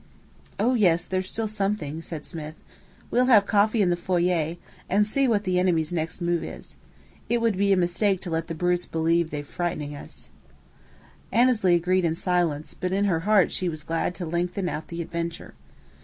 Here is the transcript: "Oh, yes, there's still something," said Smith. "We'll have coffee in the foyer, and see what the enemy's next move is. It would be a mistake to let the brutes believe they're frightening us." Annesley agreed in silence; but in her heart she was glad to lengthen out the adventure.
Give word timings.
"Oh, 0.59 0.73
yes, 0.73 1.05
there's 1.05 1.29
still 1.29 1.47
something," 1.47 2.01
said 2.01 2.25
Smith. 2.25 2.55
"We'll 3.11 3.27
have 3.27 3.45
coffee 3.45 3.83
in 3.83 3.91
the 3.91 3.95
foyer, 3.95 4.55
and 4.89 5.05
see 5.05 5.27
what 5.27 5.43
the 5.43 5.59
enemy's 5.59 5.93
next 5.93 6.21
move 6.21 6.43
is. 6.43 6.75
It 7.29 7.39
would 7.39 7.55
be 7.55 7.71
a 7.71 7.77
mistake 7.77 8.19
to 8.21 8.31
let 8.31 8.47
the 8.47 8.55
brutes 8.55 8.87
believe 8.87 9.29
they're 9.29 9.43
frightening 9.43 9.95
us." 9.95 10.31
Annesley 11.31 11.75
agreed 11.75 12.03
in 12.03 12.15
silence; 12.15 12.73
but 12.73 12.91
in 12.93 13.05
her 13.05 13.19
heart 13.29 13.51
she 13.51 13.69
was 13.69 13.83
glad 13.83 14.15
to 14.15 14.25
lengthen 14.25 14.67
out 14.67 14.87
the 14.87 15.03
adventure. 15.03 15.53